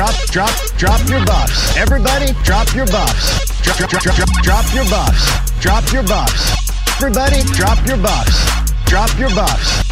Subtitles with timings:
[0.00, 1.76] drop, drop, drop your buffs.
[1.76, 3.60] Everybody, drop your buffs.
[3.60, 5.60] Drop, drop, drop, drop, your buffs.
[5.60, 6.96] Drop your buffs.
[6.96, 8.64] Everybody, drop your buffs.
[8.86, 9.82] Drop your buffs.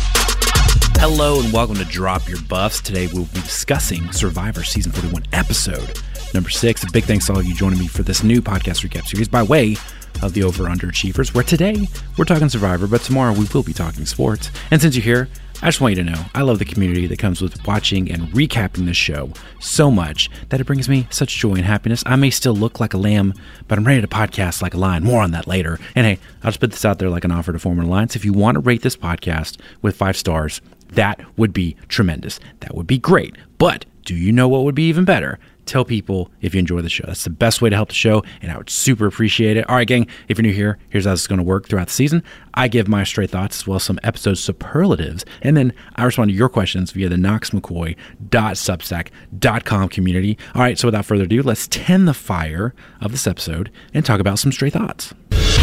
[0.96, 2.80] Hello and welcome to Drop Your Buffs.
[2.80, 6.00] Today we'll be discussing Survivor Season 41 episode
[6.32, 6.82] number six.
[6.84, 9.28] A big thanks to all of you joining me for this new podcast recap series
[9.28, 9.76] by way
[10.22, 14.06] of the Over Underachievers, where today we're talking Survivor, but tomorrow we will be talking
[14.06, 14.50] sports.
[14.70, 15.28] And since you're here,
[15.60, 18.28] I just want you to know I love the community that comes with watching and
[18.28, 22.04] recapping this show so much that it brings me such joy and happiness.
[22.06, 23.34] I may still look like a lamb,
[23.66, 25.02] but I'm ready to podcast like a lion.
[25.02, 25.80] More on that later.
[25.96, 28.14] And hey, I'll just put this out there like an offer to form an alliance.
[28.14, 32.38] If you want to rate this podcast with five stars, that would be tremendous.
[32.60, 33.34] That would be great.
[33.58, 35.40] But do you know what would be even better?
[35.68, 37.04] Tell people if you enjoy the show.
[37.06, 39.68] That's the best way to help the show, and I would super appreciate it.
[39.68, 41.88] All right, gang, if you're new here, here's how this is going to work throughout
[41.88, 42.22] the season.
[42.54, 46.30] I give my straight thoughts as well as some episode superlatives, and then I respond
[46.30, 50.38] to your questions via the knoxmccoy.substack.com community.
[50.54, 54.20] All right, so without further ado, let's tend the fire of this episode and talk
[54.20, 55.12] about some straight thoughts.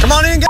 [0.02, 0.50] Come on in, guys.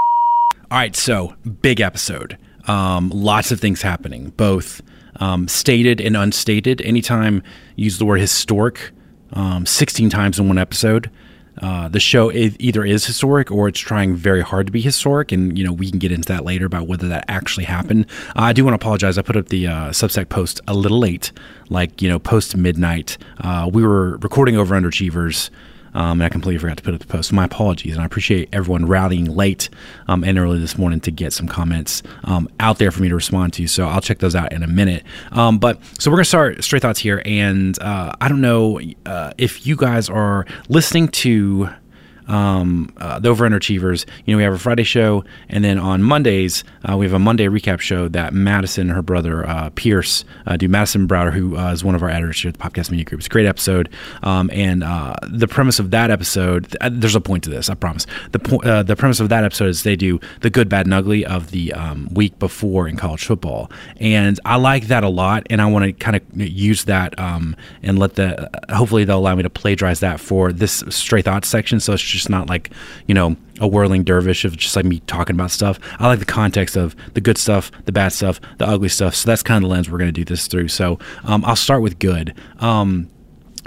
[0.70, 2.38] All right, so big episode.
[2.68, 4.82] Um, lots of things happening, both
[5.22, 6.82] um, stated and unstated.
[6.82, 7.42] Anytime
[7.78, 8.92] you use the word historic
[9.34, 11.10] um, 16 times in one episode,
[11.62, 15.58] uh, the show either is historic or it's trying very hard to be historic, and
[15.58, 18.06] you know we can get into that later about whether that actually happened.
[18.30, 19.18] Uh, I do want to apologize.
[19.18, 21.32] I put up the uh, Substack post a little late,
[21.70, 23.18] like you know post midnight.
[23.40, 25.50] Uh, we were recording over underachievers.
[25.96, 27.34] Um, and I completely forgot to put up the post.
[27.34, 29.70] My apologies, and I appreciate everyone rallying late
[30.08, 33.16] um, and early this morning to get some comments um, out there for me to
[33.16, 33.68] respond to.
[33.68, 35.04] So I'll check those out in a minute.
[35.32, 39.32] Um, but so we're gonna start straight thoughts here, and uh, I don't know uh,
[39.38, 41.70] if you guys are listening to
[42.28, 44.06] um, uh, the Over Underachievers.
[44.26, 47.20] You know, we have a Friday show, and then on Mondays uh, we have a
[47.20, 50.68] Monday recap show that Madison and her brother uh, Pierce uh, do.
[50.68, 53.20] Madison Browder, who uh, is one of our editors here at the Podcast Media Group.
[53.20, 53.90] It's a great episode,
[54.24, 56.70] um, and uh, the premise of that episode.
[56.70, 58.06] Th- there's a point to this, I promise.
[58.32, 61.26] The po- the premise of that episode is they do the good, bad, and ugly
[61.26, 65.62] of the um, week before in college football, and I like that a lot, and
[65.62, 68.50] I want to kind of use that um, and let the.
[68.70, 71.80] hopefully, they'll allow me to plagiarize that for this stray thoughts section.
[71.80, 72.72] So it's just not like
[73.08, 75.80] you know a whirling dervish of just like me talking about stuff.
[76.00, 79.16] I like the context of the good stuff, the bad stuff, the ugly stuff.
[79.16, 80.68] So that's kind of the lens we're going to do this through.
[80.70, 82.34] So um, I'll start with good.
[82.60, 83.10] Um,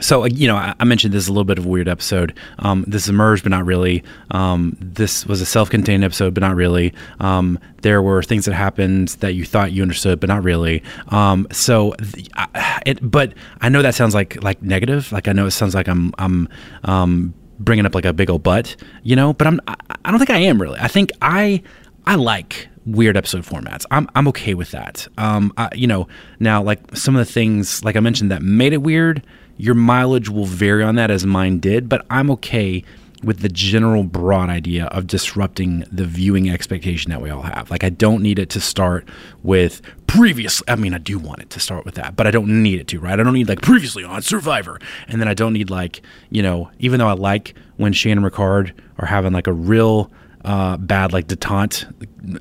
[0.00, 2.32] so you know, I, mentioned this is a little bit of a weird episode.
[2.60, 4.04] Um, this emerged, but not really.
[4.30, 6.94] Um, this was a self-contained episode, but not really.
[7.18, 10.82] Um, there were things that happened that you thought you understood, but not really.
[11.08, 15.10] Um, so, the, I, it, but I know that sounds like like negative.
[15.10, 16.48] Like I know it sounds like I'm I'm
[16.84, 19.32] um, bringing up like a big old butt, you know.
[19.32, 20.78] But I'm I, don't think I am really.
[20.80, 21.62] I think I
[22.06, 23.84] I like weird episode formats.
[23.90, 25.06] I'm I'm okay with that.
[25.18, 26.08] Um, I, you know,
[26.40, 29.22] now like some of the things like I mentioned that made it weird.
[29.56, 32.84] Your mileage will vary on that as mine did, but I'm okay
[33.22, 37.70] with the general broad idea of disrupting the viewing expectation that we all have.
[37.70, 39.08] Like I don't need it to start
[39.42, 42.62] with previously I mean I do want it to start with that, but I don't
[42.62, 43.18] need it to, right?
[43.18, 44.78] I don't need like previously on Survivor.
[45.08, 48.26] And then I don't need like, you know, even though I like when Shan and
[48.26, 50.10] Ricard are having like a real
[50.44, 51.84] uh, bad like detente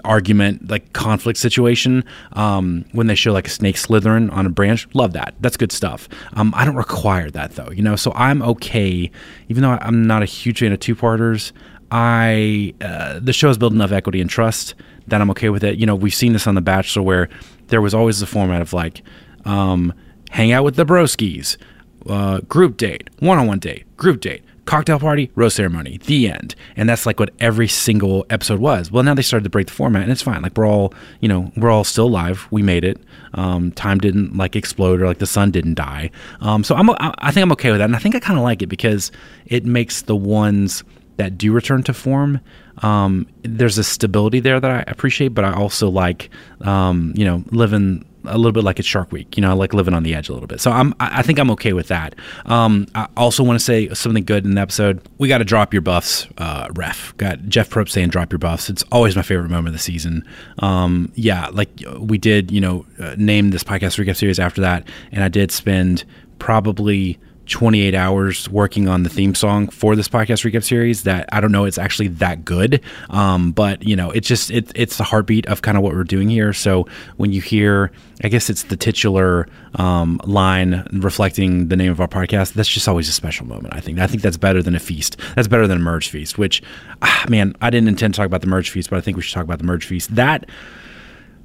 [0.06, 2.03] argument like conflict situation
[2.34, 5.34] um, when they show like a snake slithering on a branch love that.
[5.40, 6.07] That's good stuff.
[6.34, 7.96] Um, i don't require that though you know?
[7.96, 9.09] So i'm okay
[9.50, 11.53] even though i'm not a huge fan of two-parters
[11.91, 14.75] i uh, the show has built enough equity and trust
[15.07, 15.78] that i'm okay with it.
[15.78, 17.30] You know we've seen this on the bachelor where
[17.68, 19.02] there was always the format of like
[19.46, 19.94] um,
[20.30, 21.57] hang out with the broskies
[22.09, 26.53] uh, group date one-on-one date group date cocktail party, rose ceremony, the end.
[26.75, 28.91] And that's like what every single episode was.
[28.91, 30.44] Well, now they started to break the format, and it's fine.
[30.44, 32.47] Like we're all, you know, we're all still alive.
[32.51, 33.01] We made it.
[33.33, 36.11] Um, time didn't like explode or like the sun didn't die.
[36.41, 38.44] Um, so I'm, I think I'm okay with that, and I think I kind of
[38.44, 39.12] like it because
[39.47, 40.83] it makes the ones
[41.15, 42.39] that do return to form.
[42.83, 46.30] Um, there's a stability there that I appreciate, but I also like,
[46.62, 49.35] um, you know, living a little bit like it's Shark Week.
[49.38, 50.62] You know, I like living on the edge a little bit.
[50.62, 52.15] So I'm, I think I'm okay with that.
[52.45, 55.01] Um, I also want to say something good in the episode.
[55.18, 57.15] We got to drop your buffs, uh, ref.
[57.18, 58.69] Got Jeff Probst saying drop your buffs.
[58.69, 60.27] It's always my favorite moment of the season.
[60.59, 61.69] Um, yeah, like
[62.00, 65.51] we did, you know, uh, name this podcast recap series after that, and I did
[65.51, 66.03] spend
[66.39, 71.39] probably 28 hours working on the theme song for this podcast recap series that I
[71.39, 72.81] don't know it's actually that good.
[73.09, 76.03] Um, but you know it's just it, it's the heartbeat of kind of what we're
[76.03, 76.53] doing here.
[76.53, 77.91] So when you hear
[78.23, 82.88] I guess it's the titular um, line reflecting the name of our podcast that's just
[82.88, 83.99] always a special moment I think.
[83.99, 85.17] I think that's better than a feast.
[85.35, 86.61] That's better than a merge feast which
[87.01, 89.23] ah, man I didn't intend to talk about the merge feast but I think we
[89.23, 90.15] should talk about the merge feast.
[90.15, 90.49] That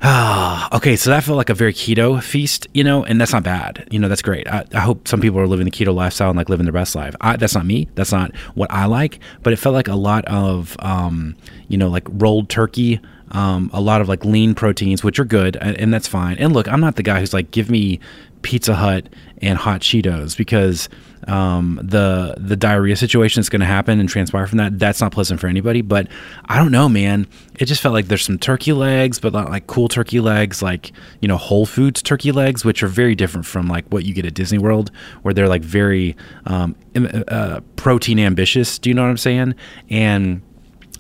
[0.73, 3.87] okay, so that felt like a very keto feast, you know, and that's not bad.
[3.89, 4.49] You know, that's great.
[4.49, 6.97] I, I hope some people are living the keto lifestyle and like living their best
[6.97, 7.15] life.
[7.21, 7.89] I, that's not me.
[7.95, 9.21] That's not what I like.
[9.45, 11.37] But it felt like a lot of, um,
[11.69, 12.99] you know, like rolled turkey,
[13.31, 16.37] um, a lot of like lean proteins, which are good, and, and that's fine.
[16.39, 18.01] And look, I'm not the guy who's like, give me
[18.43, 19.09] Pizza Hut
[19.41, 20.89] and hot Cheetos because
[21.29, 25.13] um, the the diarrhea situation that's going to happen and transpire from that that's not
[25.13, 25.83] pleasant for anybody.
[25.83, 26.09] But
[26.47, 27.27] I don't know, man.
[27.59, 30.93] It just felt like there's some turkey legs, but not like cool turkey legs, like
[31.21, 34.27] you know Whole Foods turkey legs, which are very different from like what you get
[34.27, 34.91] at Disney World,
[35.23, 36.17] where they're like very
[36.47, 38.79] um, uh, protein ambitious.
[38.79, 39.55] Do you know what I'm saying?
[39.91, 40.43] And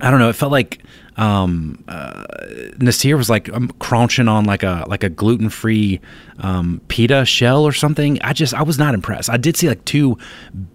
[0.00, 0.28] I don't know.
[0.28, 0.82] It felt like
[1.16, 2.24] um, uh,
[2.78, 6.00] Naseer was like um, crunching on like a like a gluten free
[6.38, 8.20] um, pita shell or something.
[8.22, 9.28] I just I was not impressed.
[9.28, 10.18] I did see like two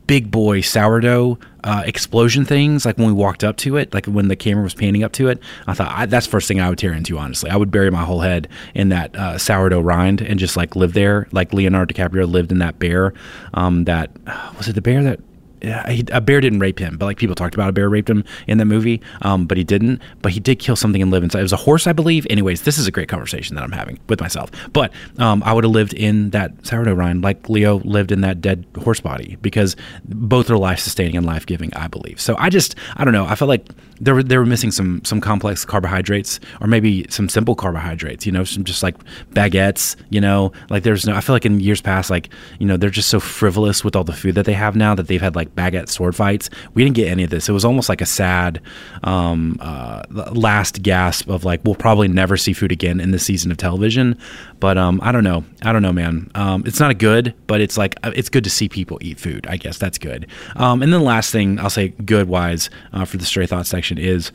[0.05, 4.27] big boy sourdough uh, explosion things like when we walked up to it, like when
[4.27, 5.39] the camera was panning up to it.
[5.65, 7.17] I thought I, that's first thing I would tear into.
[7.17, 10.75] Honestly, I would bury my whole head in that uh, sourdough rind and just like
[10.75, 13.13] live there, like Leonardo DiCaprio lived in that bear.
[13.53, 14.11] Um, that
[14.57, 15.19] was it the bear that
[15.61, 18.23] he, a bear didn't rape him, but like people talked about a bear raped him
[18.47, 20.01] in that movie, um, but he didn't.
[20.21, 21.39] But he did kill something and live inside.
[21.39, 22.27] It was a horse, I believe.
[22.29, 24.51] Anyways, this is a great conversation that I'm having with myself.
[24.73, 28.41] But um, I would have lived in that sourdough rind like Leo lived in that
[28.41, 29.75] dead horse body because
[30.05, 32.19] both are life sustaining and life giving, I believe.
[32.19, 33.25] So I just, I don't know.
[33.25, 33.65] I felt like
[33.99, 38.25] they were they were missing some some complex carbohydrates or maybe some simple carbohydrates.
[38.25, 38.95] You know, some just like
[39.31, 39.95] baguettes.
[40.09, 41.15] You know, like there's no.
[41.15, 42.29] I feel like in years past, like
[42.59, 45.07] you know, they're just so frivolous with all the food that they have now that
[45.07, 46.49] they've had like baguette sword fights.
[46.73, 47.49] We didn't get any of this.
[47.49, 48.61] It was almost like a sad
[49.03, 53.51] um, uh, last gasp of like we'll probably never see food again in this season
[53.51, 54.17] of television.
[54.59, 55.43] But um, I don't know.
[55.63, 56.31] I don't know, man.
[56.35, 59.19] Um, it's not a good, but it's like uh, it's good to see people eat
[59.19, 59.47] food.
[59.47, 60.27] I guess that's good.
[60.55, 63.69] Um, and then the last thing I'll say, good wise, uh, for the stray thoughts
[63.69, 64.31] section is,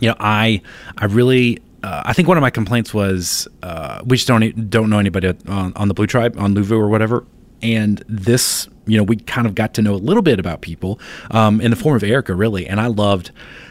[0.00, 0.62] you know, I
[0.98, 4.90] I really uh, I think one of my complaints was uh, we just don't don't
[4.90, 7.24] know anybody on, on the Blue Tribe on Luvu or whatever,
[7.62, 10.98] and this you know we kind of got to know a little bit about people
[11.30, 13.30] um, in the form of Erika really, and I loved.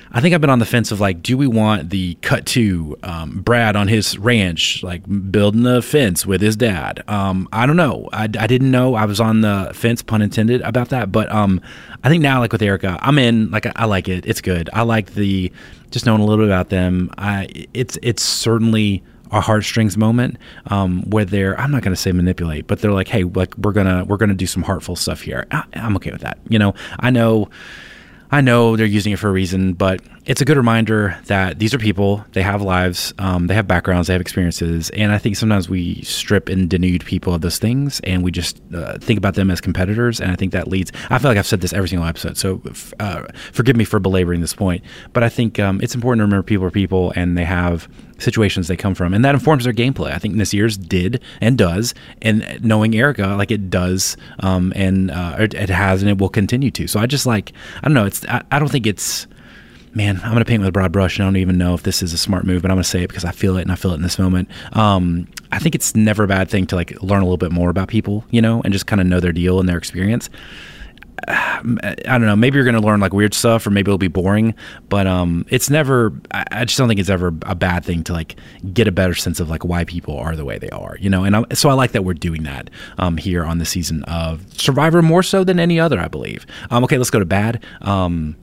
[0.10, 2.98] I think I've been on the fence of like, do we want the cut to
[3.04, 7.04] um, Brad on his ranch, like building a fence with his dad?
[7.10, 8.08] Um, I don't know.
[8.14, 8.96] I, I, didn't know.
[8.96, 11.12] I was on the fence, pun intended, about that.
[11.12, 11.60] But um,
[12.06, 13.52] I think now, like with Erika, I'm in.
[13.52, 14.26] Like, I, I like it.
[14.26, 14.70] It's good.
[14.72, 15.52] I like the
[15.92, 17.12] just knowing a little bit about them.
[17.18, 20.38] I it's it's certainly a heartstrings moment
[20.68, 23.74] um, where they're I'm not going to say manipulate, but they're like, hey, like we're
[23.74, 25.46] gonna we're gonna do some heartful stuff here.
[25.52, 26.40] I, I'm okay with that.
[26.50, 27.50] You know, I know
[28.32, 31.74] I know they're using it for a reason, but it's a good reminder that these
[31.74, 32.24] are people.
[32.34, 36.02] They have lives, um, they have backgrounds, they have experiences, and I think sometimes we
[36.02, 39.62] strip and denude people of those things, and we just uh, think about them as
[39.62, 40.20] competitors.
[40.20, 40.92] And I think that leads.
[41.10, 42.62] I feel like I've said this every single episode, so
[43.00, 44.84] uh, forgive me for belaboring this point,
[45.14, 47.88] but I think um, it's important to remember people are people, and they have
[48.20, 50.12] situations they come from, and that informs their gameplay.
[50.12, 55.38] I think Naseer's did and does, and knowing Erika, like it does, um, and uh,
[55.40, 56.88] it, it, has, and it will continue to.
[56.88, 58.06] So I just like I don't know.
[58.06, 59.26] It's I, I don't think it's
[59.98, 61.82] man, I'm going to paint with a broad brush, and I don't even know if
[61.82, 63.64] this is a smart move, but I'm going to say it because I feel it,
[63.64, 64.48] and I feel it in this moment.
[64.74, 67.70] Um, I think it's never a bad thing to like learn a little bit more
[67.70, 70.30] about people, you know, and just kind of know their deal and their experience.
[71.28, 71.62] I
[72.06, 72.36] don't know.
[72.36, 74.54] Maybe you're going to learn like weird stuff, or maybe it'll be boring.
[74.88, 76.14] But um, it's never.
[76.32, 78.36] I just don't think it's ever a bad thing to like
[78.72, 81.24] get a better sense of like why people are the way they are, you know.
[81.24, 84.46] And I, so I like that we're doing that um, here on the season of
[84.54, 86.46] Survivor more so than any other, I believe.
[86.70, 87.64] Um, okay, let's go to bad.
[87.82, 88.36] Um,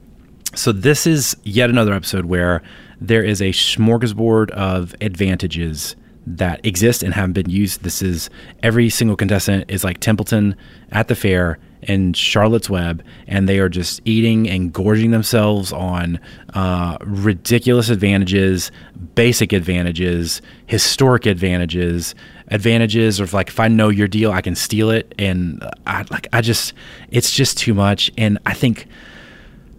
[0.55, 2.61] so this is yet another episode where
[2.99, 5.95] there is a smorgasbord of advantages
[6.27, 7.83] that exist and haven't been used.
[7.83, 8.29] This is
[8.63, 10.55] every single contestant is like Templeton
[10.91, 16.19] at the fair and Charlotte's Web, and they are just eating and gorging themselves on
[16.55, 18.71] uh, ridiculous advantages,
[19.13, 22.15] basic advantages, historic advantages,
[22.47, 26.27] advantages of like if I know your deal, I can steal it, and I like
[26.33, 26.73] I just
[27.11, 28.87] it's just too much, and I think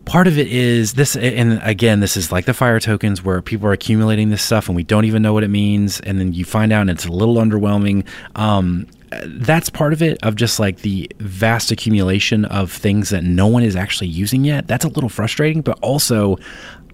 [0.06, 3.66] part of it is this and again this is like the fire tokens where people
[3.66, 6.44] are accumulating this stuff and we don't even know what it means and then you
[6.44, 8.06] find out and it's a little underwhelming.
[8.36, 8.86] Um,
[9.24, 13.62] that's part of it of just like the vast accumulation of things that no one
[13.62, 14.66] is actually using yet.
[14.66, 16.38] That's a little frustrating but also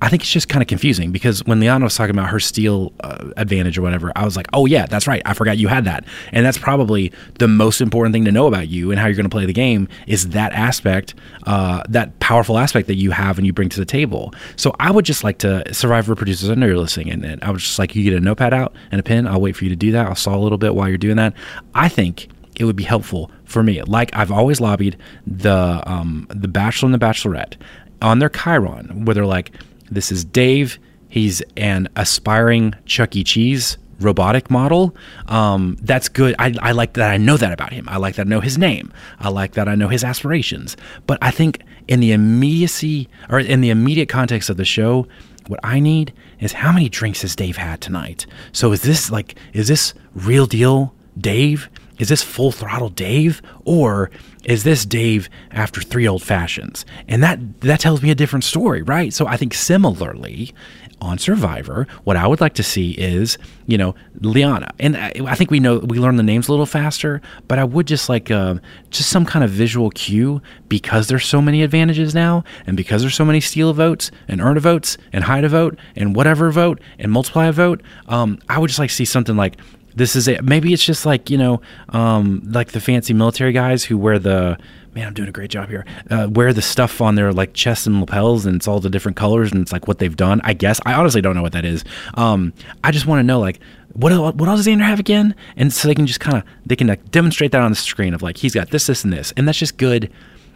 [0.02, 2.92] I think it's just kind of confusing because when Liana was talking about her steel
[3.04, 5.22] uh, advantage or whatever, I was like, oh, yeah, that's right.
[5.24, 6.04] I forgot you had that.
[6.32, 9.30] And that's probably the most important thing to know about you and how you're going
[9.30, 11.14] to play the game is that aspect,
[11.46, 14.34] uh, that powerful aspect that you have and you bring to the table.
[14.56, 17.52] So I would just like to, Survivor producers, I know you're listening, and, and I
[17.52, 19.28] was just like, you get a notepad out and a pen.
[19.28, 20.08] I'll wait for you to do that.
[20.08, 21.32] I'll saw a little bit while you're doing that.
[21.76, 23.80] I think it would be helpful for me.
[23.82, 24.96] Like I've always lobbied
[25.28, 27.54] the um, the Bachelor and the Bachelorette
[28.00, 29.52] on their chyron, where they're like,
[29.94, 30.78] this is Dave.
[31.08, 33.24] He's an aspiring Chuck E.
[33.24, 34.94] Cheese robotic model.
[35.28, 36.34] Um, that's good.
[36.38, 37.88] I, I like that I know that about him.
[37.88, 38.92] I like that I know his name.
[39.20, 40.76] I like that I know his aspirations.
[41.06, 45.06] But I think in the immediacy or in the immediate context of the show,
[45.46, 48.26] what I need is how many drinks has Dave had tonight?
[48.52, 51.68] So is this like, is this real deal Dave?
[51.98, 53.42] Is this full throttle Dave?
[53.64, 54.10] Or
[54.44, 56.84] is this Dave after three old fashions?
[57.08, 59.12] And that that tells me a different story, right?
[59.12, 60.54] So I think similarly
[61.02, 64.70] on Survivor, what I would like to see is, you know, Liana.
[64.78, 67.88] And I, think we know we learn the names a little faster, but I would
[67.88, 68.54] just like uh,
[68.90, 73.16] just some kind of visual cue because there's so many advantages now, and because there's
[73.16, 76.80] so many steal votes and earn a votes and hide a vote and whatever vote
[77.00, 77.82] and multiply a vote.
[78.06, 79.56] Um, I would just like to see something like
[79.94, 80.44] this is it.
[80.44, 84.58] Maybe it's just like you know, um, like the fancy military guys who wear the
[84.94, 85.08] man.
[85.08, 85.84] I'm doing a great job here.
[86.10, 89.16] Uh, wear the stuff on their like chest and lapels, and it's all the different
[89.16, 90.40] colors, and it's like what they've done.
[90.44, 91.84] I guess I honestly don't know what that is.
[92.14, 92.52] Um,
[92.84, 93.60] I just want to know like
[93.92, 96.76] what what else does Xander have again, and so they can just kind of they
[96.76, 99.32] can like demonstrate that on the screen of like he's got this, this, and this,
[99.36, 100.10] and that's just good.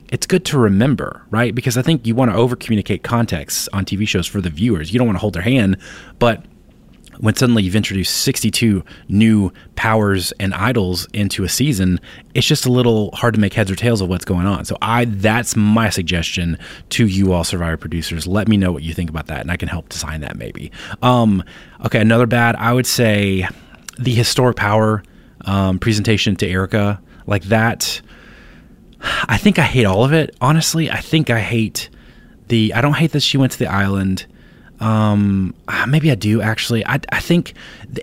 [0.08, 1.52] It's good to remember, right?
[1.52, 4.92] Because I think you want to over communicate context on TV shows for the viewers.
[4.92, 5.78] You don't want to hold their hand,
[6.20, 6.44] but
[7.18, 12.00] when suddenly you've introduced 62 new powers and idols into a season,
[12.34, 14.64] it's just a little hard to make heads or tails of what's going on.
[14.64, 16.58] So I that's my suggestion
[16.90, 18.26] to you all Survivor producers.
[18.26, 20.72] Let me know what you think about that, and I can help design that maybe.
[21.02, 21.42] Um,
[21.84, 22.56] okay, another bad.
[22.56, 23.48] I would say
[23.98, 25.02] the historic power
[25.44, 28.00] um, presentation to Erika like that.
[29.28, 30.34] I think I hate all of it.
[30.40, 31.90] Honestly, I think I hate
[32.48, 32.74] the.
[32.74, 34.26] I don't hate that she went to the island.
[34.80, 36.84] Um, ah, maybe I do actually.
[36.86, 37.54] I, I think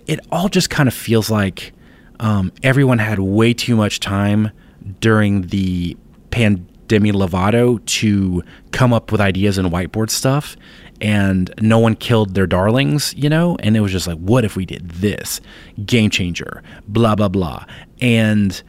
[0.08, 1.74] it all just kind of feels like
[2.20, 4.52] um, everyone had way too much time
[5.00, 5.98] during the
[6.32, 10.56] pandemic Lovato to come up with ideas and whiteboard stuff.
[11.02, 13.58] And no one killed their darlings, you know?
[13.60, 15.42] And it was just like, what if we did this?
[15.86, 17.66] Game changer, blah, blah, blah.
[18.00, 18.62] And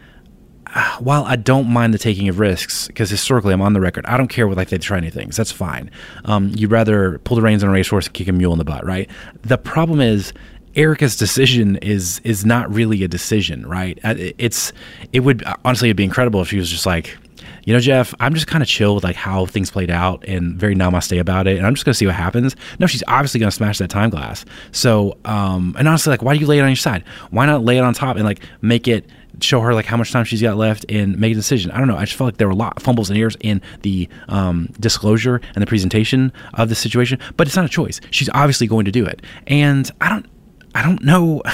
[0.98, 4.16] while I don't mind the taking of risks, because historically I'm on the record, I
[4.16, 5.30] don't care what like they try anything.
[5.30, 5.90] That's fine.
[6.24, 8.64] Um, you'd rather pull the reins on a racehorse and kick a mule in the
[8.64, 9.08] butt, right?
[9.42, 10.32] The problem is
[10.74, 13.98] Erika's decision is is not really a decision, right?
[14.02, 14.72] Uh, it's
[15.12, 17.16] it would honestly it'd be incredible if she was just like,
[17.64, 20.56] you know, Jeff, I'm just kind of chill with like how things played out and
[20.56, 22.56] very namaste about it, and I'm just gonna see what happens.
[22.80, 24.44] No, she's obviously gonna smash that time glass.
[24.72, 27.04] So, um, and honestly, like, why do you lay it on your side?
[27.30, 29.08] Why not lay it on top and like make it
[29.40, 31.70] show her like how much time she's got left and make a decision.
[31.70, 31.96] I don't know.
[31.96, 34.68] I just felt like there were a lot of fumbles and errors in the um,
[34.80, 38.00] disclosure and the presentation of the situation, but it's not a choice.
[38.10, 40.26] She's obviously going to do it, and I don't,
[40.74, 41.42] I don't know.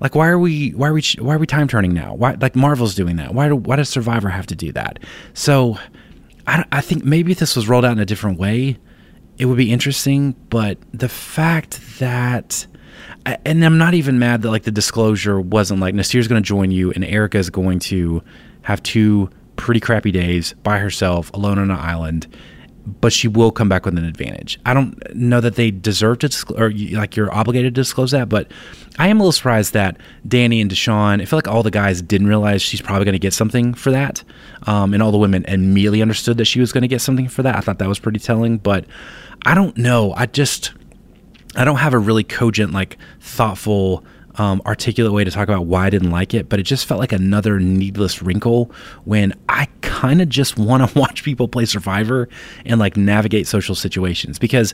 [0.00, 2.12] Like, why are we, why are we, why are we time turning now?
[2.14, 3.34] Why, like Marvel's doing that?
[3.34, 4.98] Why do, why does Survivor have to do that?
[5.32, 5.78] So,
[6.46, 8.78] I, I think maybe if this was rolled out in a different way,
[9.38, 10.32] it would be interesting.
[10.50, 12.66] But the fact that
[13.24, 16.70] and I'm not even mad that like the disclosure wasn't like Naseer's going to join
[16.70, 18.22] you and Erika is going to
[18.62, 22.26] have two pretty crappy days by herself alone on an island,
[23.00, 24.58] but she will come back with an advantage.
[24.66, 28.28] I don't know that they deserve to disclose or like you're obligated to disclose that,
[28.28, 28.50] but
[28.98, 32.02] I am a little surprised that Danny and Deshawn, I feel like all the guys
[32.02, 34.24] didn't realize she's probably going to get something for that.
[34.66, 37.42] Um, and all the women immediately understood that she was going to get something for
[37.42, 37.56] that.
[37.56, 38.84] I thought that was pretty telling, but
[39.44, 40.12] I don't know.
[40.14, 40.72] I just
[41.56, 44.04] I don't have a really cogent, like thoughtful,
[44.36, 47.00] um, articulate way to talk about why I didn't like it, but it just felt
[47.00, 48.72] like another needless wrinkle
[49.04, 52.28] when I kind of just want to watch people play Survivor
[52.64, 54.38] and like navigate social situations.
[54.38, 54.72] Because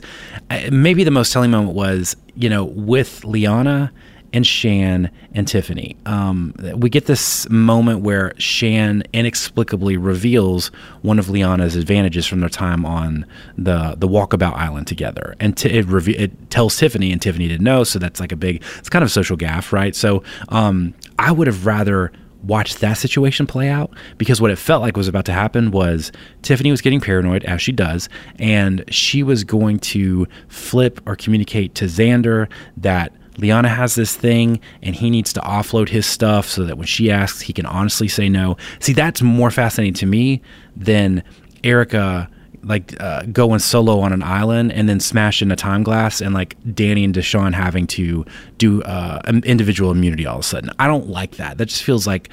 [0.49, 3.91] uh, maybe the most telling moment was, you know, with Liana
[4.33, 5.95] and Shan and Tiffany.
[6.05, 10.67] Um, we get this moment where Shan inexplicably reveals
[11.01, 13.25] one of Liana's advantages from their time on
[13.57, 17.83] the the Walkabout Island together, and t- it, it tells Tiffany, and Tiffany didn't know,
[17.83, 18.63] so that's like a big.
[18.77, 19.95] It's kind of a social gaff, right?
[19.95, 22.11] So um, I would have rather
[22.43, 26.11] watched that situation play out because what it felt like was about to happen was
[26.41, 28.07] Tiffany was getting paranoid as she does
[28.37, 34.59] and she was going to flip or communicate to Xander that Liana has this thing
[34.81, 38.07] and he needs to offload his stuff so that when she asks, he can honestly
[38.07, 38.57] say no.
[38.79, 40.41] See, that's more fascinating to me
[40.75, 41.23] than
[41.63, 42.29] Erika
[42.63, 46.55] like uh, going solo on an island and then smashing a time glass and like
[46.75, 48.25] Danny and Deshawn having to
[48.57, 50.69] do uh, individual immunity all of a sudden.
[50.77, 51.57] I don't like that.
[51.57, 52.29] That just feels like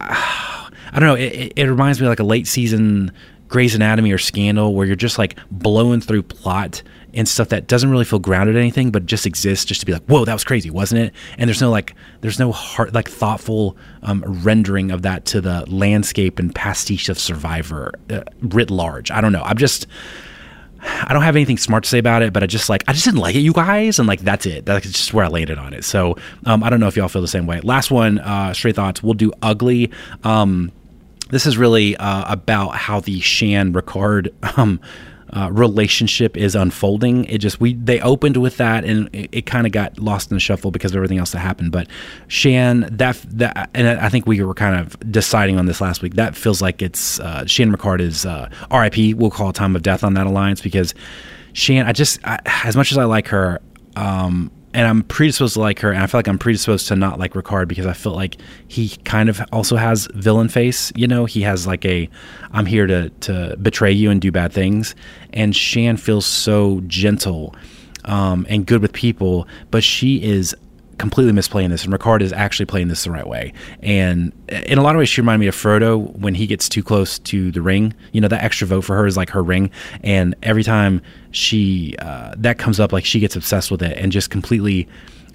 [0.00, 0.08] uh,
[0.94, 1.14] I don't know.
[1.14, 3.12] It, it reminds me like a late season
[3.48, 6.82] Grey's Anatomy or Scandal where you're just like blowing through plot
[7.14, 9.92] and stuff that doesn't really feel grounded in anything, but just exists just to be
[9.92, 11.14] like, whoa, that was crazy, wasn't it?
[11.38, 15.64] And there's no like, there's no heart, like thoughtful um, rendering of that to the
[15.68, 19.10] landscape and pastiche of Survivor uh, writ large.
[19.10, 19.42] I don't know.
[19.42, 19.86] I'm just,
[20.82, 23.04] I don't have anything smart to say about it, but I just like I just
[23.04, 24.66] didn't like it, you guys, and like that's it.
[24.66, 25.84] That's just where I landed on it.
[25.84, 27.60] So um, I don't know if y'all feel the same way.
[27.60, 29.02] Last one, uh, straight thoughts.
[29.02, 29.92] We'll do ugly.
[30.24, 30.72] Um,
[31.30, 34.80] this is really uh, about how the Shan Ricard um,
[35.34, 37.24] uh, relationship is unfolding.
[37.24, 40.36] It just we they opened with that and it, it kind of got lost in
[40.36, 41.72] the shuffle because of everything else that happened.
[41.72, 41.88] But
[42.28, 46.14] Shan that that and I think we were kind of deciding on this last week.
[46.14, 49.14] That feels like it's uh, Shan Ricard is uh, R.I.P.
[49.14, 50.94] We'll call time of death on that alliance because
[51.54, 51.86] Shan.
[51.86, 53.60] I just I, as much as I like her.
[53.96, 57.18] Um, and I'm predisposed to like her, and I feel like I'm predisposed to not
[57.18, 58.36] like Ricard because I feel like
[58.68, 60.92] he kind of also has villain face.
[60.94, 62.08] You know, he has like a
[62.52, 64.94] I'm here to to betray you and do bad things,
[65.32, 67.54] and Shan feels so gentle
[68.04, 70.56] um, and good with people, but she is
[71.02, 73.52] completely misplaying this, and Ricard is actually playing this the right way.
[73.82, 76.80] And in a lot of ways, she reminded me of Frodo when he gets too
[76.80, 77.92] close to the ring.
[78.12, 79.72] You know, that extra vote for her is like her ring,
[80.04, 84.12] and every time she uh, that comes up, like she gets obsessed with it and
[84.12, 84.88] just completely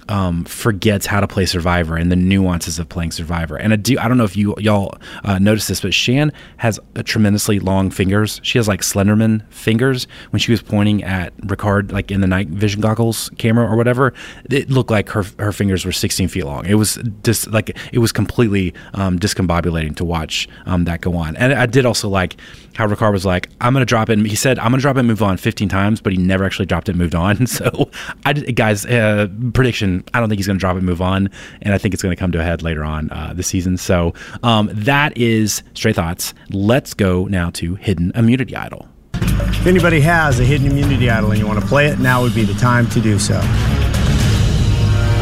[0.10, 3.58] um, forgets how to play Survivor and the nuances of playing Survivor.
[3.58, 6.80] And I do I don't know if you y'all uh, noticed this, but Shan has
[7.04, 8.40] tremendously long fingers.
[8.44, 10.08] She has like Slenderman fingers.
[10.32, 14.14] When she was pointing at Ricard, like in the night vision goggles camera or whatever,
[14.50, 16.66] it looked like her her fingers were 16 feet long.
[16.66, 21.36] It was just like it was completely um, discombobulating to watch um, that go on.
[21.38, 22.38] And I did also like
[22.78, 24.20] how Ricard was like, I'm going to drop it.
[24.20, 26.46] He said, I'm going to drop it and move on 15 times, but he never
[26.46, 27.48] actually dropped it and moved on.
[27.58, 27.90] So,
[28.24, 31.30] I guys, uh, prediction I don't think he's going to drop it and move on.
[31.64, 33.78] And I think it's going to come to a head later on uh, this season.
[33.78, 36.36] So, um, that is Stray Thoughts.
[36.50, 38.88] Let's go now to Hidden Immunity Idol.
[39.14, 42.36] If anybody has a hidden immunity idol and you want to play it, now would
[42.36, 43.40] be the time to do so.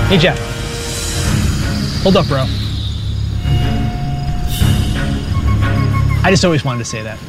[0.10, 0.40] Hey, Jeff.
[2.04, 2.46] Hold up, bro.
[6.24, 7.20] I just always wanted to say that.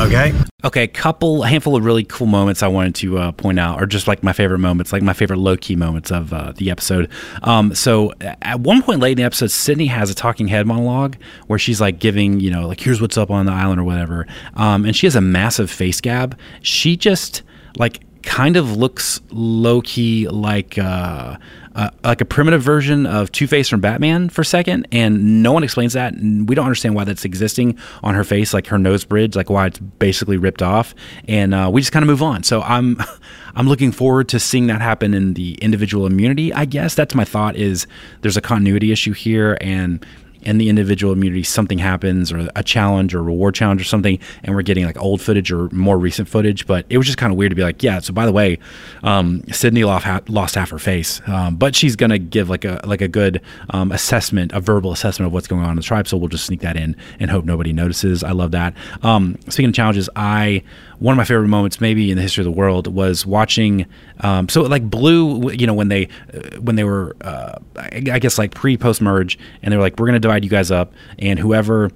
[0.00, 0.32] Okay.
[0.64, 3.86] Okay, couple, a handful of really cool moments I wanted to uh, point out, or
[3.86, 7.10] just like my favorite moments, like my favorite low key moments of uh, the episode.
[7.42, 11.16] Um, so at one point late in the episode, Sydney has a talking head monologue
[11.48, 14.26] where she's like giving, you know, like here's what's up on the island or whatever,
[14.54, 16.38] um, and she has a massive face gab.
[16.62, 17.42] She just
[17.76, 20.78] like kind of looks low key like.
[20.78, 21.38] Uh,
[21.74, 25.52] uh, like a primitive version of Two Face from Batman for a second, and no
[25.52, 26.12] one explains that.
[26.12, 29.48] And we don't understand why that's existing on her face, like her nose bridge, like
[29.48, 30.92] why it's basically ripped off,
[31.28, 32.42] and uh, we just kind of move on.
[32.42, 33.00] So I'm,
[33.54, 36.52] I'm looking forward to seeing that happen in the individual immunity.
[36.52, 37.54] I guess that's my thought.
[37.54, 37.86] Is
[38.22, 40.04] there's a continuity issue here, and
[40.42, 44.54] in the individual immunity something happens or a challenge or reward challenge or something and
[44.54, 47.38] we're getting like old footage or more recent footage but it was just kind of
[47.38, 48.58] weird to be like yeah so by the way
[49.02, 51.20] um, sydney lost, lost half her face.
[51.26, 55.26] Um, but she's gonna give like a like a good um, assessment a verbal assessment
[55.26, 57.44] of what's going on in the tribe so we'll just sneak that in and hope
[57.44, 58.22] nobody notices.
[58.24, 58.74] I love that.
[59.02, 60.62] Um, speaking of challenges i
[60.98, 63.86] one of my favorite moments maybe in the history of the world was watching
[64.20, 68.38] um, so like blue you know when they uh, when they were uh, I, guess
[68.38, 71.38] like pre post merge and they were like we're gonna divide you guys up and
[71.38, 71.90] whoever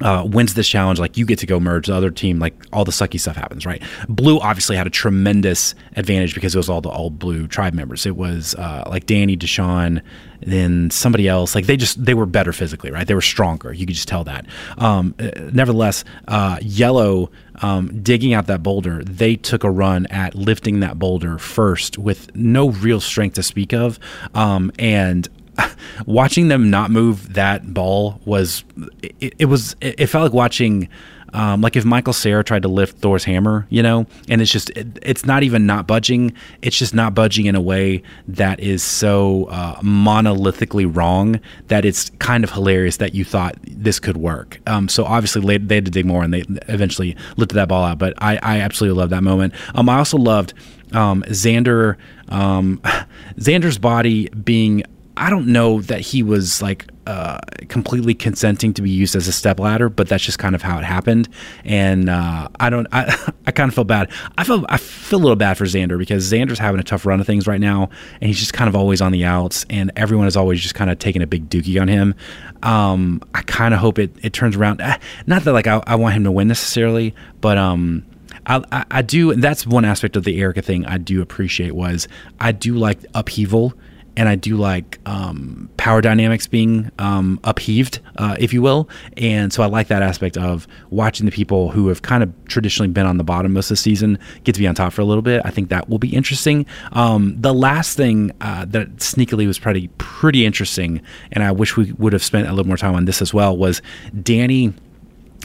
[0.00, 2.84] uh, wins this challenge, like you get to go merge the other team, like all
[2.84, 3.80] the sucky stuff happens, right?
[4.08, 8.04] Blue obviously had a tremendous advantage because it was all the all blue tribe members.
[8.04, 10.02] It was uh, like Danny, Deshawn,
[10.40, 11.54] then somebody else.
[11.54, 13.06] Like they just they were better physically, right?
[13.06, 13.72] They were stronger.
[13.72, 14.46] You could just tell that.
[14.78, 17.30] Um, uh, nevertheless, uh, Yellow
[17.62, 22.34] um, digging out that boulder, they took a run at lifting that boulder first with
[22.34, 24.00] no real strength to speak of,
[24.34, 25.28] um, and
[26.06, 28.64] watching them not move that ball was
[29.02, 30.88] it, it was it felt like watching
[31.34, 34.70] um, like if Michael Cera tried to lift Thor's hammer, you know, and it's just
[34.70, 36.32] it, it's not even not budging.
[36.62, 42.10] It's just not budging in a way that is so uh, monolithically wrong that it's
[42.20, 44.60] kind of hilarious that you thought this could work.
[44.68, 47.98] Um, so obviously they had to dig more, and they eventually lifted that ball out.
[47.98, 49.54] But I, I absolutely love that moment.
[49.74, 50.54] Um, I also loved
[50.92, 51.96] um, Xander
[52.28, 52.80] um,
[53.38, 54.84] Xander's body being
[55.16, 59.32] I don't know that he was like uh, completely consenting to be used as a
[59.32, 61.28] stepladder, but that's just kind of how it happened.
[61.64, 63.14] And uh, I don't, I,
[63.46, 64.10] I kind of feel bad.
[64.36, 67.20] I feel, I feel a little bad for Xander because Xander's having a tough run
[67.20, 70.26] of things right now, and he's just kind of always on the outs, and everyone
[70.26, 72.14] is always just kind of taking a big dookie on him.
[72.62, 74.80] Um, I kind of hope it, it turns around.
[74.80, 78.04] Eh, not that like I, I want him to win necessarily, but um,
[78.46, 79.30] I, I, I do.
[79.30, 82.08] And that's one aspect of the Erika thing I do appreciate was
[82.40, 83.74] I do like upheaval
[84.16, 88.88] and I do like um, power dynamics being um, upheaved, uh, if you will.
[89.16, 92.92] And so I like that aspect of watching the people who have kind of traditionally
[92.92, 95.04] been on the bottom most of the season get to be on top for a
[95.04, 95.42] little bit.
[95.44, 96.66] I think that will be interesting.
[96.92, 101.00] Um, the last thing uh, that sneakily was pretty pretty interesting,
[101.32, 103.56] and I wish we would have spent a little more time on this as well,
[103.56, 103.82] was
[104.22, 104.72] Danny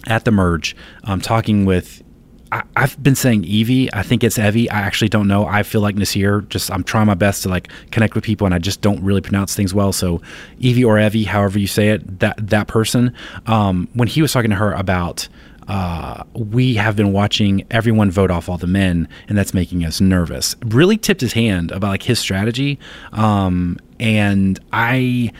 [0.07, 2.03] at the merge, um, talking with.
[2.51, 3.93] I, I've been saying Evie.
[3.93, 4.69] I think it's Evie.
[4.69, 5.45] I actually don't know.
[5.45, 6.47] I feel like Naseer.
[6.49, 9.21] Just I'm trying my best to like connect with people, and I just don't really
[9.21, 9.93] pronounce things well.
[9.93, 10.21] So
[10.59, 13.13] Evie or Evie, however you say it, that that person.
[13.45, 15.27] Um, when he was talking to her about
[15.69, 20.01] uh, we have been watching everyone vote off all the men, and that's making us
[20.01, 20.55] nervous.
[20.65, 22.79] Really tipped his hand about like his strategy,
[23.13, 25.31] um, and I,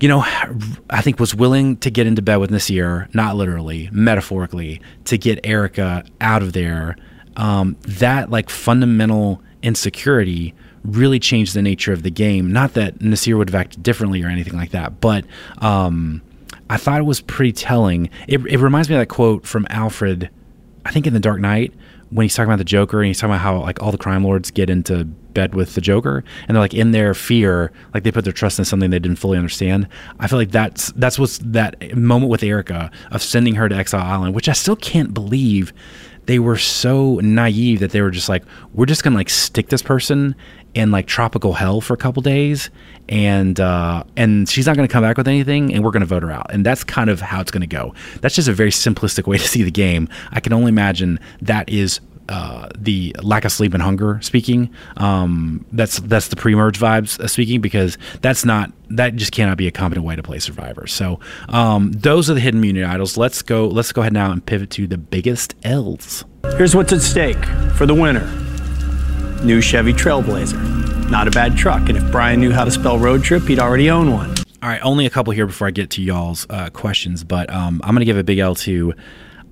[0.00, 0.20] you know,
[0.90, 5.40] I think was willing to get into bed with Naseer, not literally, metaphorically, to get
[5.44, 6.96] Erika out of there.
[7.36, 10.54] Um, that like fundamental insecurity
[10.84, 12.52] really changed the nature of the game.
[12.52, 15.24] Not that Naseer would have acted differently or anything like that, but
[15.58, 16.22] um,
[16.70, 18.10] I thought it was pretty telling.
[18.28, 20.30] It, it reminds me of that quote from Alfred,
[20.84, 21.74] I think in The Dark Knight,
[22.10, 24.24] when he's talking about the Joker and he's talking about how like all the crime
[24.24, 28.12] lords get into bed with the Joker and they're like in their fear, like they
[28.12, 29.88] put their trust in something they didn't fully understand.
[30.18, 34.02] I feel like that's that's what's that moment with Erika of sending her to Exile
[34.02, 35.72] Island, which I still can't believe
[36.26, 39.82] they were so naive that they were just like, we're just gonna like stick this
[39.82, 40.34] person
[40.76, 42.70] in like tropical hell for a couple days,
[43.08, 46.30] and uh, and she's not gonna come back with anything, and we're gonna vote her
[46.30, 47.94] out, and that's kind of how it's gonna go.
[48.20, 50.08] That's just a very simplistic way to see the game.
[50.30, 54.70] I can only imagine that is uh, the lack of sleep and hunger speaking.
[54.98, 59.66] Um, that's that's the pre-merge vibes uh, speaking because that's not that just cannot be
[59.66, 60.86] a competent way to play Survivor.
[60.86, 63.16] So um, those are the hidden immunity idols.
[63.16, 63.66] Let's go.
[63.66, 66.24] Let's go ahead now and pivot to the biggest L's.
[66.58, 67.42] Here's what's at stake
[67.76, 68.45] for the winner.
[69.44, 71.10] New Chevy Trailblazer.
[71.10, 73.90] Not a bad truck, and if Brian knew how to spell road trip, he'd already
[73.90, 74.34] own one.
[74.62, 77.80] All right, only a couple here before I get to y'all's uh, questions, but um,
[77.84, 78.94] I'm going to give a big L to.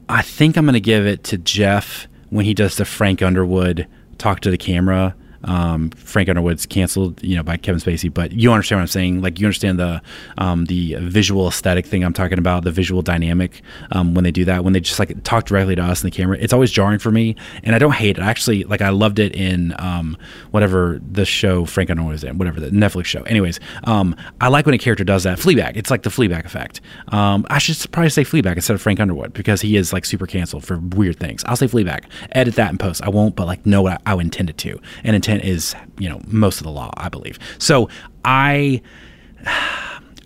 [0.09, 3.87] I think I'm going to give it to Jeff when he does the Frank Underwood
[4.19, 5.15] talk to the camera
[5.45, 8.13] um, Frank Underwood's canceled, you know, by Kevin Spacey.
[8.13, 9.23] But you understand what I'm saying?
[9.23, 10.03] Like you understand the
[10.39, 14.45] um, the visual aesthetic thing I'm talking about, the visual dynamic um, when they do
[14.45, 16.37] that, when they just like talk directly to us in the camera.
[16.39, 18.23] It's always jarring for me, and I don't hate it.
[18.23, 20.17] I Actually, like I loved it in um,
[20.51, 23.23] whatever the show Frank Underwood was in, whatever the Netflix show.
[23.23, 25.39] Anyways, um, I like when a character does that.
[25.39, 25.77] Fleabag.
[25.77, 26.81] It's like the Fleabag effect.
[27.13, 30.27] Um, I should probably say Fleabag instead of Frank Underwood because he is like super
[30.27, 31.45] canceled for weird things.
[31.45, 32.07] I'll say Fleabag.
[32.33, 33.05] Edit that in post.
[33.05, 36.21] I won't, but like know what I, I intended to and intend is you know
[36.27, 37.39] most of the law, I believe.
[37.59, 37.89] So
[38.25, 38.83] I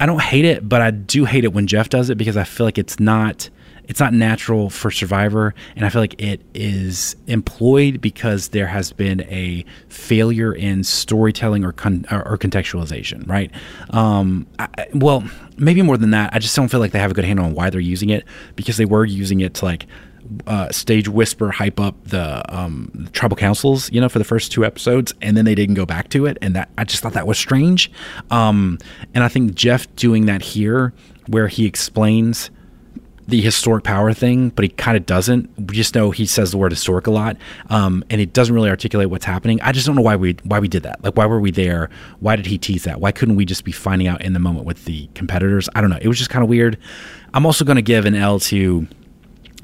[0.00, 2.44] I don't hate it, but I do hate it when Jeff does it because I
[2.44, 3.50] feel like it's not
[3.88, 8.92] it's not natural for Survivor, and I feel like it is employed because there has
[8.92, 13.50] been a failure in storytelling or con- or contextualization, right?
[13.90, 15.24] Um, I, well,
[15.56, 16.34] maybe more than that.
[16.34, 18.24] I just don't feel like they have a good handle on why they're using it
[18.56, 19.86] because they were using it to like
[20.46, 24.64] uh, stage whisper hype up the, um, tribal councils, you know, for the first two
[24.64, 27.26] episodes, and then they didn't go back to it, and that I just thought that
[27.26, 27.90] was strange.
[28.30, 28.78] Um,
[29.14, 30.92] and I think Jeff doing that here,
[31.26, 32.50] where he explains
[33.28, 35.50] the historic power thing, but he kind of doesn't.
[35.58, 37.36] We just know he says the word historic a lot,
[37.68, 39.60] um, and it doesn't really articulate what's happening.
[39.60, 41.04] I just don't know why we why we did that.
[41.04, 41.90] Like, why were we there?
[42.20, 43.02] Why did he tease that?
[43.02, 45.68] Why couldn't we just be finding out in the moment with the competitors?
[45.74, 45.98] I don't know.
[46.00, 46.78] It was just kind of weird.
[47.34, 48.88] I'm also going to give an L to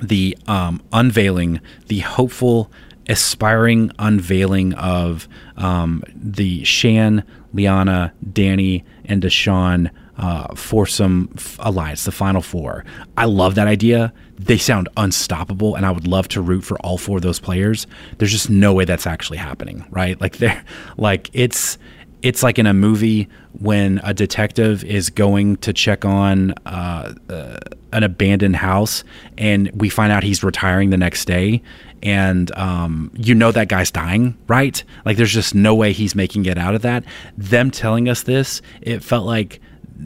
[0.08, 2.70] the um, unveiling, the hopeful,
[3.08, 12.12] aspiring unveiling of um, the Shan, Liana, Danny, and Deshawn uh, foursome f- alliance, the
[12.12, 12.84] final four.
[13.16, 14.12] I love that idea.
[14.38, 17.86] They sound unstoppable, and I would love to root for all four of those players.
[18.18, 20.20] There's just no way that's actually happening, right?
[20.20, 20.64] Like they're
[20.96, 21.78] like it's
[22.24, 23.28] it's like in a movie
[23.60, 27.58] when a detective is going to check on uh, uh,
[27.92, 29.04] an abandoned house
[29.36, 31.62] and we find out he's retiring the next day
[32.02, 34.82] and um, you know that guy's dying right?
[35.04, 37.04] Like there's just no way he's making it out of that.
[37.36, 39.60] Them telling us this it felt like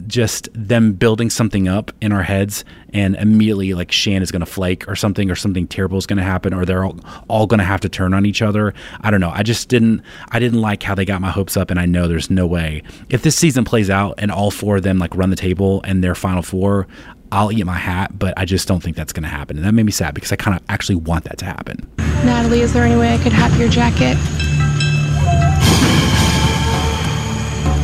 [0.07, 4.45] just them building something up in our heads and immediately like Shan is going to
[4.45, 7.59] flake or something or something terrible is going to happen or they're all, all going
[7.59, 8.73] to have to turn on each other.
[9.01, 9.31] I don't know.
[9.31, 12.07] I just didn't I didn't like how they got my hopes up and I know
[12.07, 15.29] there's no way if this season plays out and all four of them like run
[15.29, 16.87] the table and their final four,
[17.31, 19.57] I'll eat my hat, but I just don't think that's going to happen.
[19.57, 21.89] And that made me sad because I kind of actually want that to happen.
[22.25, 24.17] Natalie, is there any way I could have your jacket?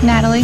[0.04, 0.44] Natalie?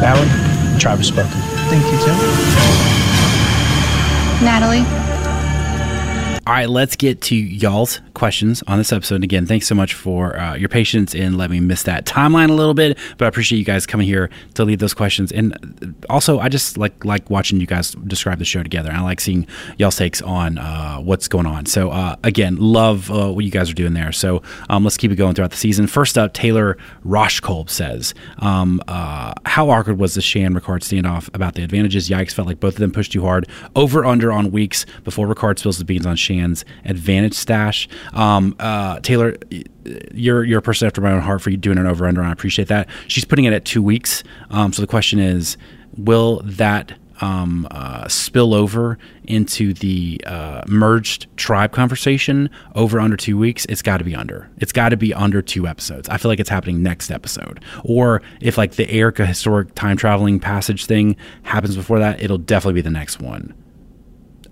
[0.00, 0.28] Valerie,
[0.72, 1.30] the tribe has spoken.
[1.68, 2.14] Thank you, Tim.
[4.44, 4.84] Natalie?
[6.46, 9.16] All right, let's get to y'all's questions on this episode.
[9.16, 12.50] And again, thanks so much for uh, your patience in letting me miss that timeline
[12.50, 12.98] a little bit.
[13.16, 15.32] But I appreciate you guys coming here to leave those questions.
[15.32, 18.90] And also, I just like like watching you guys describe the show together.
[18.90, 19.46] And I like seeing
[19.78, 21.66] y'all's takes on uh, what's going on.
[21.66, 24.12] So uh, again, love uh, what you guys are doing there.
[24.12, 25.86] So um, let's keep it going throughout the season.
[25.86, 31.54] First up, Taylor Roshkolb says, um, uh, "How awkward was the Shan Ricard standoff about
[31.54, 32.08] the advantages?
[32.08, 32.32] Yikes!
[32.32, 33.48] Felt like both of them pushed too hard.
[33.76, 37.88] Over under on weeks before Ricard spills the beans on Shan's advantage stash.
[38.12, 39.36] Um, uh, Taylor,
[40.12, 42.32] you're you're a person after my own heart for you doing an over under, I
[42.32, 42.88] appreciate that.
[43.06, 44.22] She's putting it at two weeks.
[44.50, 45.56] Um, so the question is,
[45.96, 53.36] will that um, uh, spill over into the uh, merged tribe conversation over under two
[53.36, 54.48] weeks, it's got to be under.
[54.58, 56.08] It's got to be under two episodes.
[56.08, 57.62] I feel like it's happening next episode.
[57.84, 62.74] Or if like the Erika historic time traveling passage thing happens before that, it'll definitely
[62.74, 63.54] be the next one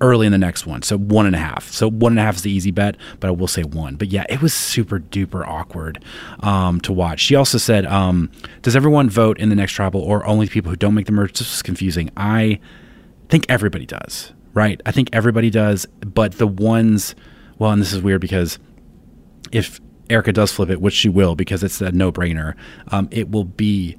[0.00, 0.82] early in the next one.
[0.82, 1.70] So one and a half.
[1.70, 3.96] So one and a half is the easy bet, but I will say one.
[3.96, 6.04] But yeah, it was super duper awkward
[6.40, 7.20] um, to watch.
[7.20, 8.30] She also said, um,
[8.62, 11.32] "Does everyone vote in the next tribal, or only people who don't make the merge?"
[11.38, 12.10] This was confusing.
[12.16, 12.60] I
[13.28, 14.80] think everybody does, right?
[14.86, 17.14] I think everybody does, but the ones,
[17.58, 18.58] well, and this is weird because
[19.52, 22.54] if Erika does flip it, which she will, because it's a no-brainer,
[22.88, 23.96] um, it will be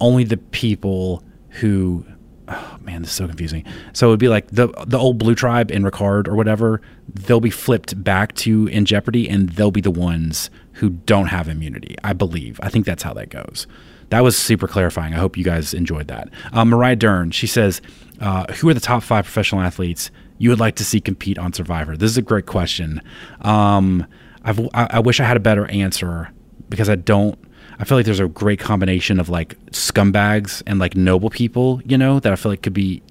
[0.00, 2.04] only the people who
[2.48, 3.64] oh man, this is so confusing.
[3.92, 7.40] So it would be like the the old blue tribe in Ricard or whatever, they'll
[7.40, 11.96] be flipped back to in Jeopardy and they'll be the ones who don't have immunity.
[12.04, 12.58] I believe.
[12.62, 13.66] I think that's how that goes.
[14.10, 15.12] That was super clarifying.
[15.12, 16.30] I hope you guys enjoyed that.
[16.52, 17.82] Um, Mariah Dern, she says,
[18.20, 21.52] uh, "Who are the top five professional athletes you would like to see compete on
[21.52, 23.02] Survivor?" This is a great question.
[23.42, 24.06] Um,
[24.44, 26.30] I, I wish I had a better answer
[26.68, 27.38] because I don't
[27.78, 31.96] I feel like there's a great combination of like scumbags and like noble people, you
[31.96, 33.02] know, that I feel like could be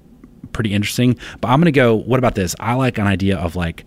[0.52, 1.18] pretty interesting.
[1.40, 1.94] But I'm gonna go.
[1.94, 2.54] What about this?
[2.60, 3.86] I like an idea of like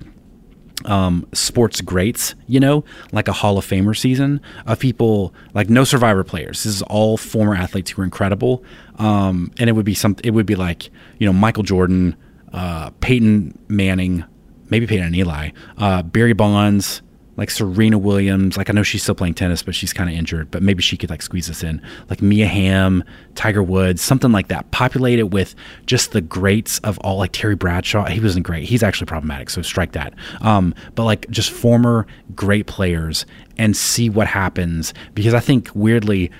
[0.85, 5.83] um, sports greats, you know, like a Hall of Famer season of people like no
[5.83, 6.63] survivor players.
[6.63, 8.63] This is all former athletes who are incredible.
[8.97, 12.15] Um, and it would be some, it would be like, you know, Michael Jordan,
[12.53, 14.23] uh, Peyton Manning,
[14.69, 17.01] maybe Peyton and Eli, uh, Barry Bonds,
[17.37, 18.57] like Serena Williams.
[18.57, 20.51] Like I know she's still playing tennis, but she's kind of injured.
[20.51, 21.81] But maybe she could like squeeze us in.
[22.09, 23.03] Like Mia Hamm,
[23.35, 24.69] Tiger Woods, something like that.
[24.71, 27.17] Populate it with just the greats of all.
[27.17, 28.67] Like Terry Bradshaw, he wasn't great.
[28.67, 30.13] He's actually problematic, so strike that.
[30.41, 33.25] Um, but like just former great players
[33.57, 36.31] and see what happens because I think weirdly,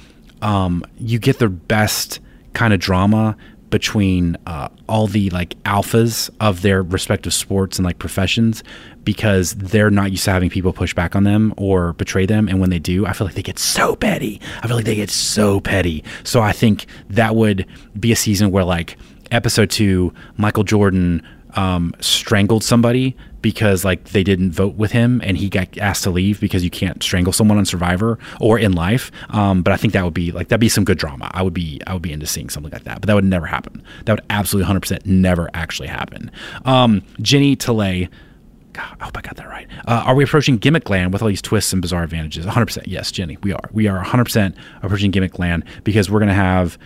[0.41, 2.19] um, you get the best
[2.53, 3.37] kind of drama
[3.71, 8.63] between uh, all the like alphas of their respective sports and like professions
[9.03, 12.59] because they're not used to having people push back on them or betray them and
[12.59, 15.09] when they do i feel like they get so petty i feel like they get
[15.09, 17.65] so petty so i think that would
[17.99, 18.97] be a season where like
[19.31, 25.37] episode two michael jordan um, strangled somebody because like they didn't vote with him and
[25.37, 29.11] he got asked to leave because you can't strangle someone on Survivor or in life.
[29.29, 31.29] Um, but I think that would be like that'd be some good drama.
[31.33, 33.01] I would be I would be into seeing something like that.
[33.01, 33.83] But that would never happen.
[34.05, 36.31] That would absolutely 100% never actually happen.
[36.65, 38.09] Um, Jenny Talay.
[38.73, 39.67] God, I hope I got that right.
[39.85, 42.45] Uh, are we approaching gimmick land with all these twists and bizarre advantages?
[42.45, 42.83] 100%.
[42.85, 43.69] Yes, Jenny, we are.
[43.71, 46.77] We are 100% approaching gimmick land because we're going to have,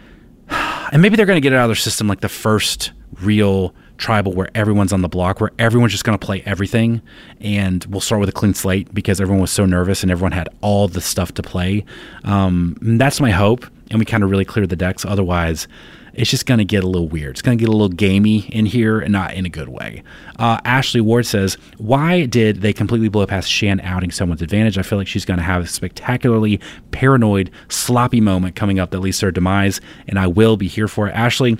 [0.48, 3.74] and maybe they're going to get it out of their system like the first real
[3.96, 7.02] tribal where everyone's on the block, where everyone's just going to play everything.
[7.40, 10.48] And we'll start with a clean slate because everyone was so nervous and everyone had
[10.60, 11.84] all the stuff to play.
[12.24, 13.66] Um, that's my hope.
[13.90, 15.04] And we kind of really cleared the decks.
[15.04, 15.68] Otherwise,
[16.14, 17.30] it's just going to get a little weird.
[17.30, 20.02] It's going to get a little gamey in here and not in a good way.
[20.38, 24.78] Uh, Ashley Ward says, Why did they completely blow past Shan outing someone's advantage?
[24.78, 26.60] I feel like she's going to have a spectacularly
[26.92, 30.88] paranoid, sloppy moment coming up that leads to her demise, and I will be here
[30.88, 31.12] for it.
[31.12, 31.58] Ashley,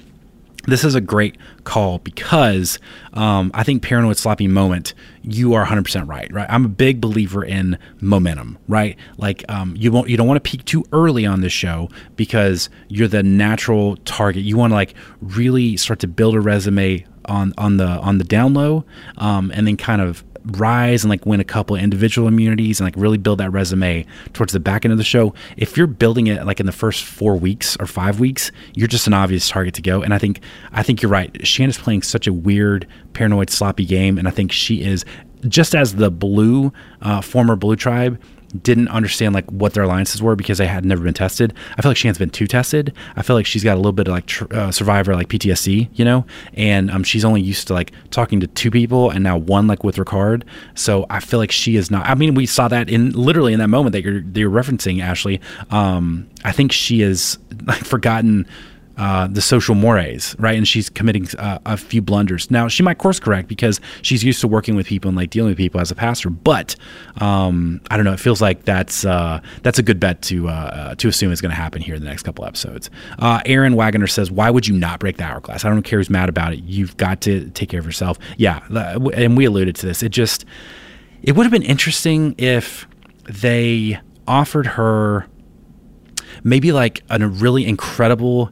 [0.66, 2.78] this is a great call because
[3.12, 4.94] um, I think paranoid sloppy moment.
[5.22, 6.30] You are 100% right.
[6.32, 6.46] Right.
[6.48, 8.58] I'm a big believer in momentum.
[8.68, 8.96] Right.
[9.18, 10.08] Like um, you won't.
[10.08, 14.42] You don't want to peak too early on this show because you're the natural target.
[14.42, 18.24] You want to like really start to build a resume on on the on the
[18.24, 18.84] down low,
[19.18, 22.94] um, and then kind of rise and like win a couple individual immunities and like
[22.96, 25.34] really build that resume towards the back end of the show.
[25.56, 29.06] If you're building it like in the first four weeks or five weeks, you're just
[29.06, 30.02] an obvious target to go.
[30.02, 30.40] And I think
[30.72, 31.46] I think you're right.
[31.46, 35.04] Shanna's playing such a weird, paranoid, sloppy game, and I think she is
[35.48, 38.20] just as the blue uh, former blue tribe
[38.62, 41.52] didn't understand like what their alliances were because they had never been tested.
[41.76, 42.92] I feel like Shan's been too tested.
[43.16, 45.88] I feel like she's got a little bit of like tr- uh, survivor like PTSD,
[45.94, 49.36] you know, and um, she's only used to like talking to two people and now
[49.36, 50.44] one like with Ricard.
[50.74, 52.06] So I feel like she is not.
[52.06, 55.40] I mean, we saw that in literally in that moment that you're you're referencing, Ashley.
[55.70, 58.46] Um, I think she has like forgotten
[58.96, 60.56] uh, the social mores, right?
[60.56, 62.50] And she's committing uh, a few blunders.
[62.50, 65.50] Now she might course correct because she's used to working with people and like dealing
[65.50, 66.30] with people as a pastor.
[66.30, 66.76] But
[67.20, 68.12] um, I don't know.
[68.12, 71.50] It feels like that's uh, that's a good bet to uh, to assume is going
[71.50, 72.90] to happen here in the next couple episodes.
[73.18, 75.64] Uh, Aaron Wagner says, "Why would you not break the hourglass?
[75.64, 76.60] I don't care who's mad about it.
[76.60, 80.02] You've got to take care of yourself." Yeah, and we alluded to this.
[80.02, 80.44] It just
[81.22, 82.86] it would have been interesting if
[83.24, 85.26] they offered her
[86.42, 88.50] maybe like a really incredible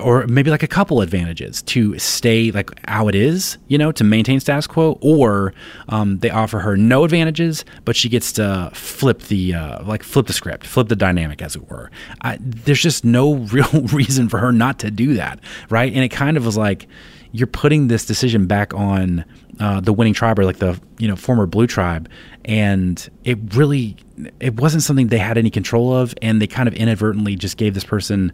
[0.00, 4.04] or maybe like a couple advantages to stay like how it is, you know, to
[4.04, 5.54] maintain status quo, or
[5.88, 10.26] um, they offer her no advantages, but she gets to flip the uh, like flip
[10.26, 11.90] the script, flip the dynamic, as it were.
[12.22, 15.92] I, there's just no real reason for her not to do that, right?
[15.92, 16.86] And it kind of was like
[17.32, 19.24] you're putting this decision back on
[19.60, 22.08] uh, the winning tribe or like the you know former blue tribe,
[22.44, 23.96] and it really
[24.40, 27.74] it wasn't something they had any control of, and they kind of inadvertently just gave
[27.74, 28.32] this person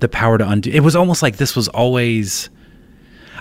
[0.00, 0.70] the power to undo.
[0.70, 2.50] It was almost like this was always.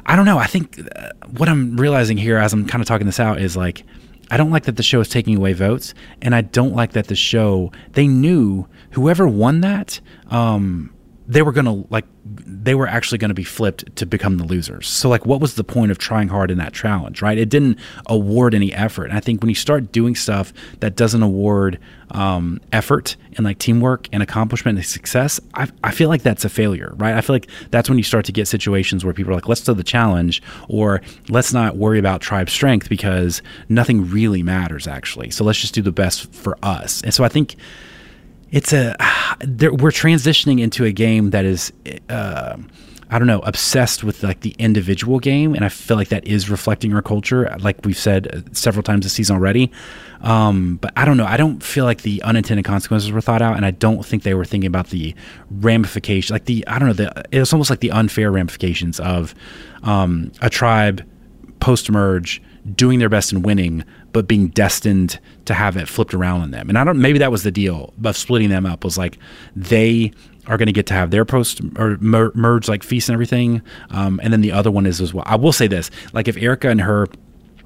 [0.06, 0.38] I don't know.
[0.38, 3.58] I think uh, what I'm realizing here as I'm kind of talking this out is
[3.58, 3.84] like,
[4.32, 7.08] I don't like that the show is taking away votes, and I don't like that
[7.08, 10.94] the show they knew whoever won that, um,
[11.28, 14.88] they were gonna like they were actually going to be flipped to become the losers.
[14.88, 17.38] So like what was the point of trying hard in that challenge, right?
[17.38, 19.06] It didn't award any effort.
[19.06, 21.80] And I think when you start doing stuff that doesn't award
[22.12, 26.50] um, effort and like teamwork and accomplishment and success, I, I feel like that's a
[26.50, 27.16] failure, right?
[27.16, 29.62] I feel like that's when you start to get situations where people are like, let's
[29.62, 35.30] do the challenge or let's not worry about tribe strength because nothing really matters actually.
[35.30, 37.02] So let's just do the best for us.
[37.02, 37.56] And so I think
[38.52, 38.96] it's a
[39.42, 41.72] we're transitioning into a game that is
[42.10, 42.58] uh,
[43.10, 46.50] I don't know obsessed with like the individual game, and I feel like that is
[46.50, 49.72] reflecting our culture, like we've said uh, several times this season already.
[50.22, 51.26] Um, but I don't know.
[51.26, 54.34] I don't feel like the unintended consequences were thought out, and I don't think they
[54.34, 55.16] were thinking about the
[55.52, 56.94] ramifications, like the I don't know.
[56.94, 59.34] The it's almost like the unfair ramifications of
[59.84, 61.08] um, a tribe
[61.60, 62.42] post merge
[62.76, 66.70] doing their best and winning, but being destined to have it flipped around on them.
[66.70, 69.18] And I don't maybe that was the deal of splitting them up was like
[69.56, 70.12] they
[70.48, 73.62] are going to get to have their post or mer- merge like feast and everything,
[73.92, 75.24] um, and then the other one is as well.
[75.28, 77.08] I will say this: like if Erika and her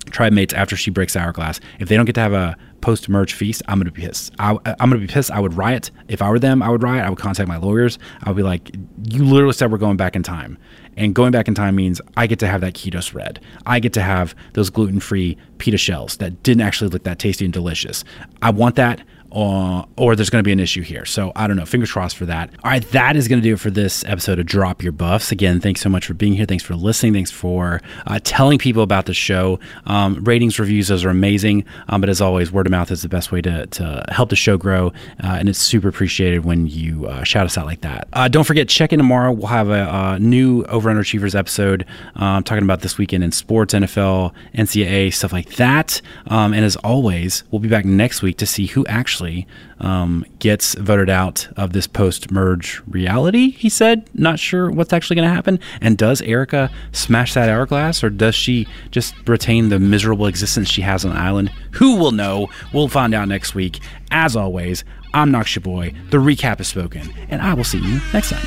[0.09, 3.33] tribe mates after she breaks hourglass, if they don't get to have a post merge
[3.33, 4.33] feast, I'm gonna be pissed.
[4.39, 5.31] I, am gonna be pissed.
[5.31, 6.63] I would riot if I were them.
[6.63, 7.05] I would riot.
[7.05, 7.99] I would contact my lawyers.
[8.23, 8.71] I would be like,
[9.09, 10.57] "You literally said we're going back in time,
[11.01, 13.39] and going back in time means I get to have that keto spread.
[13.65, 17.43] I get to have those gluten free pita shells that didn't actually look that tasty
[17.43, 18.03] and delicious.
[18.43, 21.05] I want that uh, or there's going to be an issue here.
[21.05, 21.65] So I don't know.
[21.65, 22.49] Fingers crossed for that.
[22.63, 25.31] All right, that is going to do it for this episode of Drop Your Buffs.
[25.31, 26.45] Again, thanks so much for being here.
[26.45, 27.13] Thanks for listening.
[27.13, 29.59] Thanks for uh, telling people about the show.
[29.85, 31.65] Um, ratings, reviews, those are amazing.
[31.87, 34.35] Um, but as always, word of mouth is the best way to, to help the
[34.35, 34.87] show grow.
[35.23, 38.07] Uh, and it's super appreciated when you uh, shout us out like that.
[38.13, 39.31] Uh, don't forget, check in tomorrow.
[39.31, 43.73] We'll have a, a new Over Underachievers episode um, talking about this weekend in sports,
[43.73, 46.01] NFL, NCAA, stuff like that.
[46.27, 49.47] Um, and as always, we'll be back next week to see who actually actually
[49.79, 54.09] um, gets voted out of this post merge reality, he said.
[54.13, 55.59] Not sure what's actually going to happen.
[55.79, 60.81] And does Erika smash that hourglass or does she just retain the miserable existence she
[60.81, 61.49] has on the island?
[61.73, 62.47] Who will know?
[62.73, 63.79] We'll find out next week.
[64.09, 65.93] As always, I'm your boy.
[66.09, 68.45] The recap is spoken, and I will see you next time.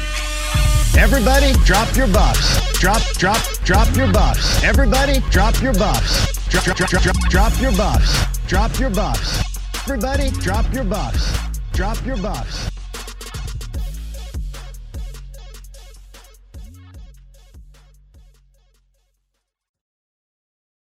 [0.97, 2.79] Everybody, drop your buffs.
[2.79, 4.63] Drop, drop, drop your buffs.
[4.63, 6.49] Everybody, drop your buffs.
[6.49, 8.39] Drop, drop, drop, drop, drop your buffs.
[8.47, 9.54] Drop your buffs.
[9.87, 11.39] Everybody, drop your buffs.
[11.73, 12.71] Drop your buffs.